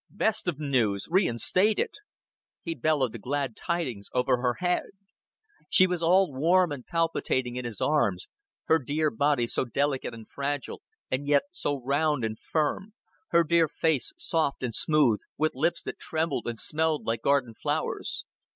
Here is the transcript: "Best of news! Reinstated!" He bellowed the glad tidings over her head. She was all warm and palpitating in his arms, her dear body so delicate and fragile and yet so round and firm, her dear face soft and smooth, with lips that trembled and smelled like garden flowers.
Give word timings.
"Best 0.09 0.47
of 0.47 0.59
news! 0.59 1.05
Reinstated!" 1.11 1.91
He 2.63 2.73
bellowed 2.73 3.11
the 3.11 3.19
glad 3.19 3.55
tidings 3.55 4.09
over 4.13 4.37
her 4.37 4.55
head. 4.55 4.89
She 5.69 5.85
was 5.85 6.01
all 6.01 6.33
warm 6.33 6.71
and 6.71 6.83
palpitating 6.83 7.55
in 7.55 7.65
his 7.65 7.79
arms, 7.81 8.27
her 8.65 8.79
dear 8.79 9.11
body 9.11 9.45
so 9.45 9.63
delicate 9.63 10.15
and 10.15 10.27
fragile 10.27 10.81
and 11.11 11.27
yet 11.27 11.43
so 11.51 11.79
round 11.85 12.25
and 12.25 12.39
firm, 12.39 12.95
her 13.29 13.43
dear 13.43 13.67
face 13.67 14.11
soft 14.17 14.63
and 14.63 14.73
smooth, 14.73 15.19
with 15.37 15.53
lips 15.53 15.83
that 15.83 15.99
trembled 15.99 16.47
and 16.47 16.57
smelled 16.57 17.05
like 17.05 17.21
garden 17.21 17.53
flowers. 17.53 18.25